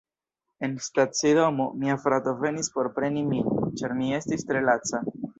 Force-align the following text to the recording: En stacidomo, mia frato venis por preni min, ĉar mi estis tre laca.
En 0.67 0.71
stacidomo, 0.83 1.67
mia 1.83 1.97
frato 2.05 2.33
venis 2.39 2.69
por 2.77 2.89
preni 2.95 3.23
min, 3.33 3.51
ĉar 3.83 3.93
mi 3.99 4.09
estis 4.21 4.47
tre 4.53 4.63
laca. 4.71 5.03